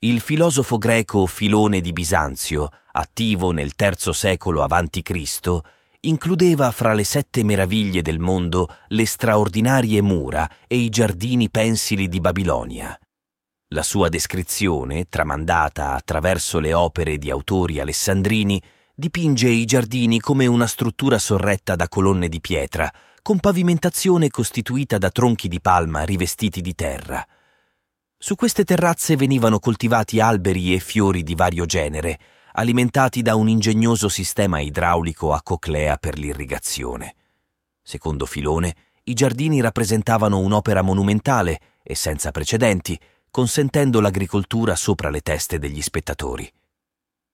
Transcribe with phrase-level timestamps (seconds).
[0.00, 5.60] Il filosofo greco Filone di Bisanzio, attivo nel III secolo a.C.,
[6.00, 12.20] includeva fra le sette meraviglie del mondo le straordinarie mura e i giardini pensili di
[12.20, 12.94] Babilonia.
[13.68, 18.62] La sua descrizione, tramandata attraverso le opere di autori alessandrini,
[18.94, 22.92] dipinge i giardini come una struttura sorretta da colonne di pietra,
[23.22, 27.26] con pavimentazione costituita da tronchi di palma rivestiti di terra.
[28.26, 32.18] Su queste terrazze venivano coltivati alberi e fiori di vario genere,
[32.54, 37.14] alimentati da un ingegnoso sistema idraulico a coclea per l'irrigazione.
[37.80, 38.74] Secondo Filone,
[39.04, 42.98] i giardini rappresentavano un'opera monumentale e senza precedenti,
[43.30, 46.52] consentendo l'agricoltura sopra le teste degli spettatori.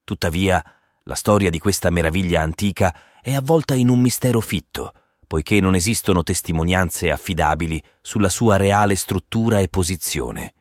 [0.04, 0.62] Tuttavia,
[1.04, 4.92] la storia di questa meraviglia antica è avvolta in un mistero fitto,
[5.26, 10.52] poiché non esistono testimonianze affidabili sulla sua reale struttura e posizione.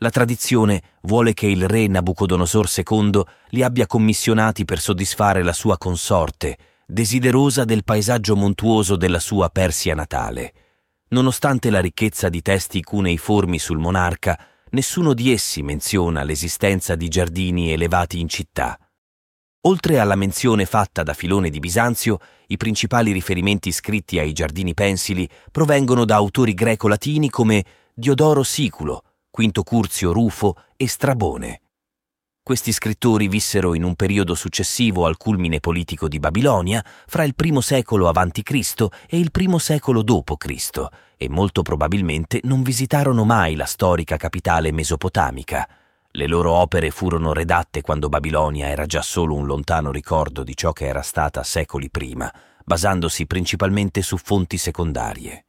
[0.00, 5.78] La tradizione vuole che il re Nabucodonosor II li abbia commissionati per soddisfare la sua
[5.78, 10.52] consorte, desiderosa del paesaggio montuoso della sua Persia natale.
[11.08, 14.38] Nonostante la ricchezza di testi cuneiformi sul monarca,
[14.72, 18.78] nessuno di essi menziona l'esistenza di giardini elevati in città.
[19.62, 25.26] Oltre alla menzione fatta da Filone di Bisanzio, i principali riferimenti scritti ai giardini pensili
[25.50, 29.02] provengono da autori greco-latini come Diodoro Siculo,
[29.36, 31.60] Quinto Curzio Rufo e Strabone.
[32.42, 37.60] Questi scrittori vissero in un periodo successivo al culmine politico di Babilonia, fra il primo
[37.60, 38.86] secolo a.C.
[39.06, 40.86] e il primo secolo d.C.,
[41.18, 45.68] e molto probabilmente non visitarono mai la storica capitale mesopotamica.
[46.12, 50.72] Le loro opere furono redatte quando Babilonia era già solo un lontano ricordo di ciò
[50.72, 52.32] che era stata secoli prima,
[52.64, 55.44] basandosi principalmente su fonti secondarie.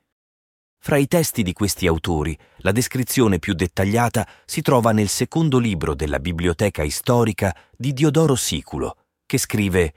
[0.87, 5.93] Fra i testi di questi autori, la descrizione più dettagliata si trova nel secondo libro
[5.93, 9.93] della Biblioteca Storica di Diodoro Siculo, che scrive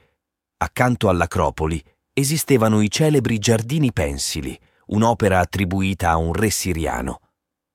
[0.57, 1.81] Accanto all'Acropoli
[2.11, 7.21] esistevano i celebri giardini pensili, un'opera attribuita a un re siriano.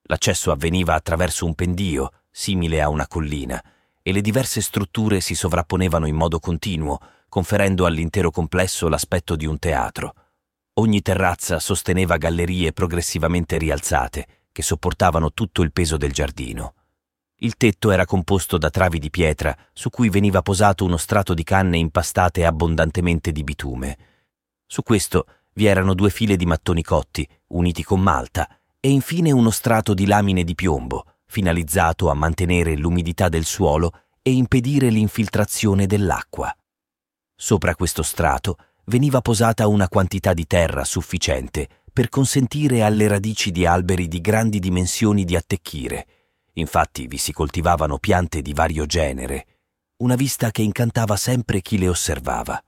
[0.08, 3.64] L'accesso avveniva attraverso un pendio, simile a una collina,
[4.02, 6.98] e le diverse strutture si sovrapponevano in modo continuo,
[7.30, 10.12] conferendo all'intero complesso l'aspetto di un teatro.
[10.78, 16.74] Ogni terrazza sosteneva gallerie progressivamente rialzate, che sopportavano tutto il peso del giardino.
[17.36, 21.44] Il tetto era composto da travi di pietra su cui veniva posato uno strato di
[21.44, 23.98] canne impastate abbondantemente di bitume.
[24.66, 28.46] Su questo vi erano due file di mattoni cotti, uniti con malta,
[28.78, 34.30] e infine uno strato di lamine di piombo, finalizzato a mantenere l'umidità del suolo e
[34.30, 36.54] impedire l'infiltrazione dell'acqua.
[37.34, 43.64] Sopra questo strato veniva posata una quantità di terra sufficiente per consentire alle radici di
[43.64, 46.06] alberi di grandi dimensioni di attecchire.
[46.54, 49.46] Infatti vi si coltivavano piante di vario genere,
[49.98, 52.62] una vista che incantava sempre chi le osservava.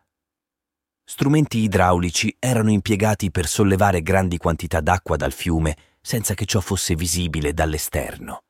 [1.04, 6.94] Strumenti idraulici erano impiegati per sollevare grandi quantità d'acqua dal fiume senza che ciò fosse
[6.94, 8.42] visibile dall'esterno.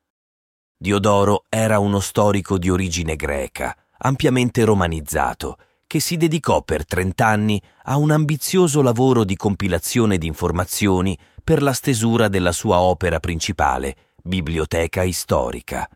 [0.77, 5.57] Diodoro era uno storico di origine greca, ampiamente romanizzato,
[5.89, 11.73] che si dedicò per trent'anni a un ambizioso lavoro di compilazione di informazioni per la
[11.73, 15.89] stesura della sua opera principale, Biblioteca Istorica.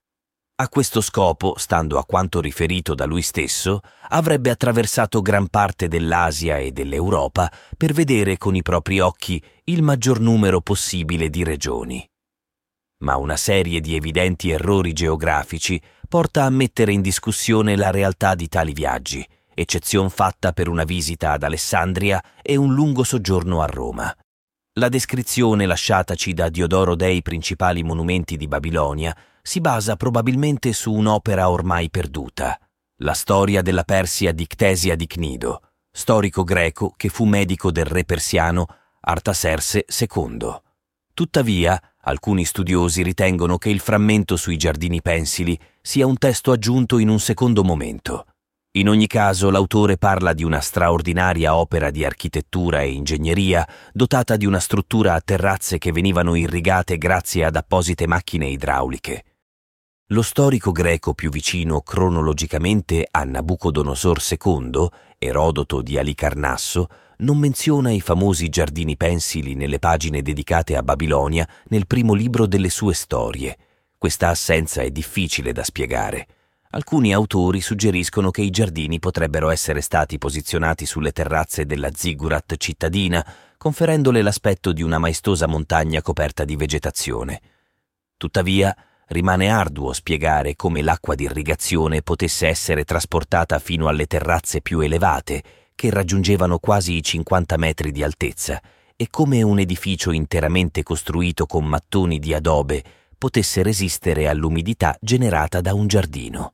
[0.55, 6.57] A questo scopo, stando a quanto riferito da lui stesso, avrebbe attraversato gran parte dell'Asia
[6.57, 12.03] e dell'Europa per vedere con i propri occhi il maggior numero possibile di regioni
[13.03, 18.47] ma una serie di evidenti errori geografici porta a mettere in discussione la realtà di
[18.47, 24.15] tali viaggi, eccezion fatta per una visita ad Alessandria e un lungo soggiorno a Roma.
[24.73, 31.49] La descrizione lasciataci da Diodoro dei principali monumenti di Babilonia si basa probabilmente su un'opera
[31.49, 32.59] ormai perduta,
[32.97, 35.61] la storia della Persia di Ctesia di Cnido,
[35.91, 38.65] storico greco che fu medico del re persiano
[39.01, 40.61] Artaserse II.
[41.13, 47.07] Tuttavia, Alcuni studiosi ritengono che il frammento sui giardini pensili sia un testo aggiunto in
[47.07, 48.25] un secondo momento.
[48.75, 54.47] In ogni caso l'autore parla di una straordinaria opera di architettura e ingegneria dotata di
[54.47, 59.25] una struttura a terrazze che venivano irrigate grazie ad apposite macchine idrauliche.
[60.07, 64.87] Lo storico greco più vicino cronologicamente a Nabucodonosor II,
[65.19, 66.87] Erodoto di Alicarnasso,
[67.17, 72.71] non menziona i famosi giardini pensili nelle pagine dedicate a Babilonia nel primo libro delle
[72.71, 73.55] sue storie.
[73.99, 76.27] Questa assenza è difficile da spiegare.
[76.75, 83.23] Alcuni autori suggeriscono che i giardini potrebbero essere stati posizionati sulle terrazze della ziggurat cittadina,
[83.57, 87.41] conferendole l'aspetto di una maestosa montagna coperta di vegetazione.
[88.17, 88.75] Tuttavia,
[89.09, 95.43] rimane arduo spiegare come l'acqua di irrigazione potesse essere trasportata fino alle terrazze più elevate,
[95.75, 98.59] che raggiungevano quasi i 50 metri di altezza,
[98.95, 102.83] e come un edificio interamente costruito con mattoni di adobe
[103.15, 106.53] potesse resistere all'umidità generata da un giardino.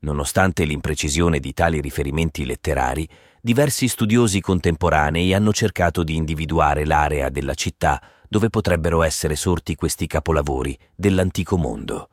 [0.00, 3.08] Nonostante l'imprecisione di tali riferimenti letterari,
[3.40, 10.06] diversi studiosi contemporanei hanno cercato di individuare l'area della città dove potrebbero essere sorti questi
[10.06, 12.10] capolavori dell'antico mondo.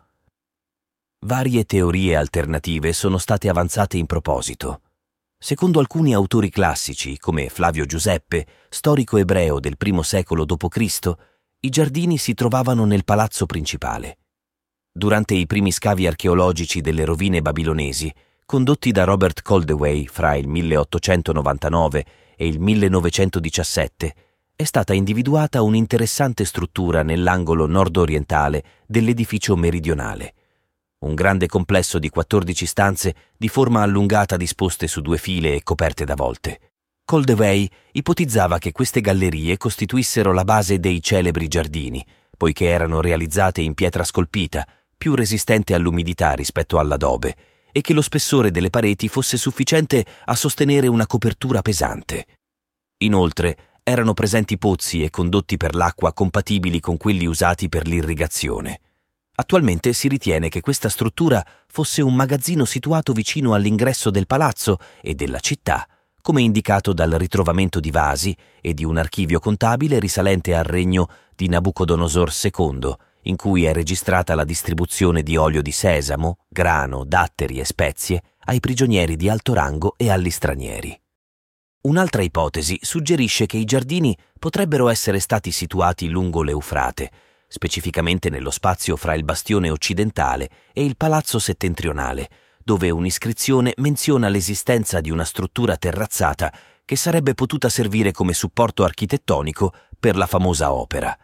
[1.25, 4.81] Varie teorie alternative sono state avanzate in proposito.
[5.37, 11.13] Secondo alcuni autori classici, come Flavio Giuseppe, storico ebreo del I secolo d.C.,
[11.61, 14.17] i giardini si trovavano nel palazzo principale.
[14.95, 18.13] Durante i primi scavi archeologici delle rovine babilonesi,
[18.45, 22.05] condotti da Robert Coldewey fra il 1899
[22.35, 24.15] e il 1917,
[24.55, 30.35] è stata individuata un'interessante struttura nell'angolo nord-orientale dell'edificio meridionale.
[30.99, 36.05] Un grande complesso di 14 stanze di forma allungata disposte su due file e coperte
[36.05, 36.59] da volte.
[37.03, 42.05] Coldewey ipotizzava che queste gallerie costituissero la base dei celebri giardini,
[42.37, 44.65] poiché erano realizzate in pietra scolpita,
[45.03, 47.35] più resistente all'umidità rispetto all'adobe,
[47.73, 52.25] e che lo spessore delle pareti fosse sufficiente a sostenere una copertura pesante.
[52.99, 58.79] Inoltre, erano presenti pozzi e condotti per l'acqua compatibili con quelli usati per l'irrigazione.
[59.35, 65.15] Attualmente si ritiene che questa struttura fosse un magazzino situato vicino all'ingresso del palazzo e
[65.15, 65.85] della città,
[66.21, 71.49] come indicato dal ritrovamento di vasi e di un archivio contabile risalente al regno di
[71.49, 77.65] Nabucodonosor II, in cui è registrata la distribuzione di olio di sesamo, grano, datteri e
[77.65, 80.99] spezie ai prigionieri di alto rango e agli stranieri.
[81.81, 87.11] Un'altra ipotesi suggerisce che i giardini potrebbero essere stati situati lungo l'Eufrate,
[87.47, 92.29] specificamente nello spazio fra il bastione occidentale e il palazzo settentrionale,
[92.63, 96.53] dove un'iscrizione menziona l'esistenza di una struttura terrazzata
[96.85, 101.17] che sarebbe potuta servire come supporto architettonico per la famosa opera.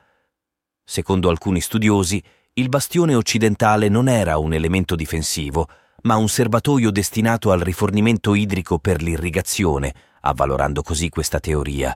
[0.91, 2.19] Secondo alcuni studiosi,
[2.53, 5.67] il bastione occidentale non era un elemento difensivo,
[6.01, 11.95] ma un serbatoio destinato al rifornimento idrico per l'irrigazione, avvalorando così questa teoria.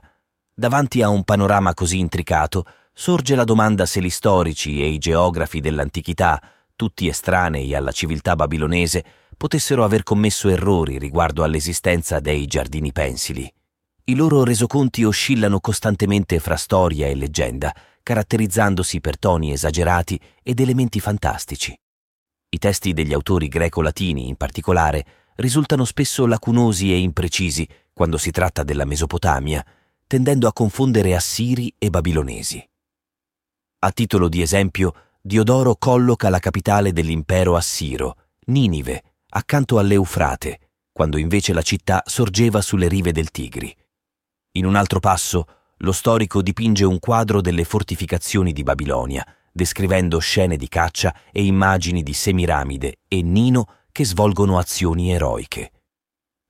[0.54, 5.58] Davanti a un panorama così intricato, sorge la domanda se gli storici e i geografi
[5.58, 6.40] dell'antichità,
[6.76, 9.04] tutti estranei alla civiltà babilonese,
[9.36, 13.52] potessero aver commesso errori riguardo all'esistenza dei giardini pensili.
[14.04, 17.74] I loro resoconti oscillano costantemente fra storia e leggenda,
[18.04, 21.76] caratterizzandosi per toni esagerati ed elementi fantastici.
[22.50, 25.04] I testi degli autori greco-latini, in particolare,
[25.36, 29.64] risultano spesso lacunosi e imprecisi quando si tratta della Mesopotamia,
[30.06, 32.64] tendendo a confondere assiri e babilonesi.
[33.80, 38.16] A titolo di esempio, Diodoro colloca la capitale dell'impero assiro,
[38.46, 40.60] Ninive, accanto all'Eufrate,
[40.92, 43.74] quando invece la città sorgeva sulle rive del Tigri.
[44.52, 50.56] In un altro passo, lo storico dipinge un quadro delle fortificazioni di Babilonia, descrivendo scene
[50.56, 55.70] di caccia e immagini di Semiramide e Nino che svolgono azioni eroiche.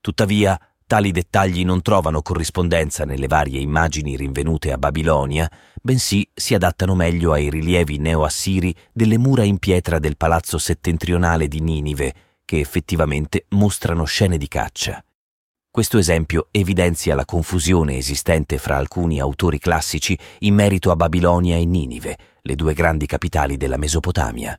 [0.00, 5.50] Tuttavia, tali dettagli non trovano corrispondenza nelle varie immagini rinvenute a Babilonia,
[5.82, 11.60] bensì si adattano meglio ai rilievi neo-assiri delle mura in pietra del palazzo settentrionale di
[11.60, 15.04] Ninive, che effettivamente mostrano scene di caccia.
[15.74, 21.64] Questo esempio evidenzia la confusione esistente fra alcuni autori classici in merito a Babilonia e
[21.64, 24.56] Ninive, le due grandi capitali della Mesopotamia.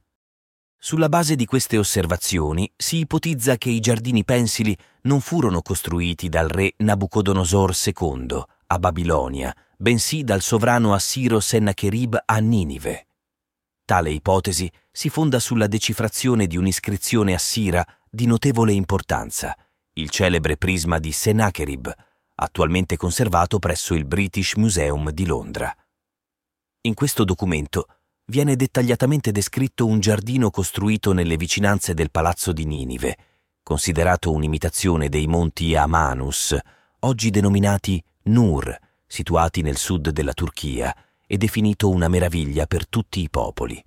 [0.77, 6.50] Sulla base di queste osservazioni si ipotizza che i giardini pensili non furono costruiti dal
[6.50, 13.07] re Nabucodonosor II a Babilonia, bensì dal sovrano assiro Sennacherib a Ninive.
[13.86, 19.55] Tale ipotesi si fonda sulla decifrazione di un'iscrizione assira di notevole importanza,
[19.98, 21.90] il celebre prisma di Sennacherib,
[22.36, 25.74] attualmente conservato presso il British Museum di Londra.
[26.82, 27.88] In questo documento
[28.25, 33.18] viene dettagliatamente descritto un giardino costruito nelle vicinanze del palazzo di Ninive,
[33.64, 36.58] considerato un'imitazione dei monti Amanus,
[37.00, 40.94] oggi denominati Nur, situati nel sud della Turchia,
[41.25, 43.82] e definito una meraviglia per tutti i popoli.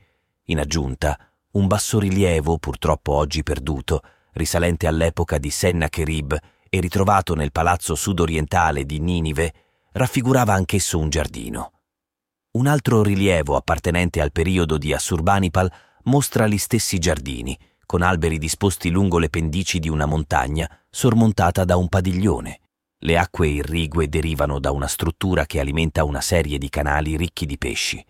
[0.44, 1.18] In aggiunta,
[1.52, 4.00] un bassorilievo, purtroppo oggi perduto,
[4.38, 6.38] risalente all'epoca di Sennacherib
[6.70, 9.52] e ritrovato nel palazzo sudorientale di Ninive,
[9.92, 11.72] raffigurava anch'esso un giardino.
[12.52, 15.70] Un altro rilievo appartenente al periodo di Assurbanipal
[16.04, 21.76] mostra gli stessi giardini, con alberi disposti lungo le pendici di una montagna sormontata da
[21.76, 22.60] un padiglione.
[22.98, 27.58] Le acque irrigue derivano da una struttura che alimenta una serie di canali ricchi di
[27.58, 28.04] pesci.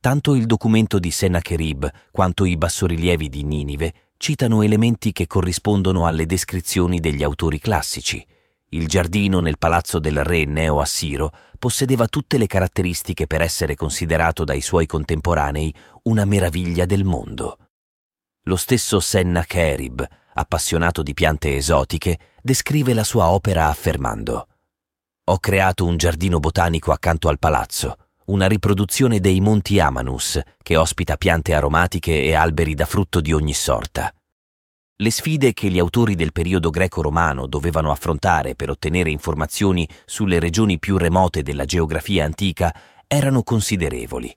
[0.00, 6.26] Tanto il documento di Sennacherib quanto i bassorilievi di Ninive citano elementi che corrispondono alle
[6.26, 8.22] descrizioni degli autori classici.
[8.68, 14.60] Il giardino nel palazzo del re neo-assiro possedeva tutte le caratteristiche per essere considerato dai
[14.60, 17.56] suoi contemporanei una meraviglia del mondo.
[18.42, 24.48] Lo stesso Sennacherib, appassionato di piante esotiche, descrive la sua opera affermando
[25.30, 27.96] Ho creato un giardino botanico accanto al palazzo,
[28.30, 33.54] una riproduzione dei monti Amanus, che ospita piante aromatiche e alberi da frutto di ogni
[33.54, 34.14] sorta.
[34.96, 40.78] Le sfide che gli autori del periodo greco-romano dovevano affrontare per ottenere informazioni sulle regioni
[40.78, 42.72] più remote della geografia antica
[43.08, 44.32] erano considerevoli.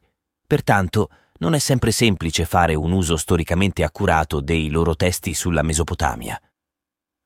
[0.48, 1.10] Pertanto,
[1.40, 6.42] non è sempre semplice fare un uso storicamente accurato dei loro testi sulla Mesopotamia.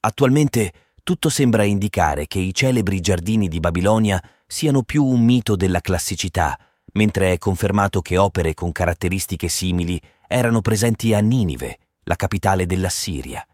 [0.02, 5.82] Attualmente tutto sembra indicare che i celebri giardini di Babilonia siano più un mito della
[5.82, 6.58] classicità,
[6.94, 12.90] mentre è confermato che opere con caratteristiche simili erano presenti a Ninive, la capitale della
[12.90, 13.46] Siria.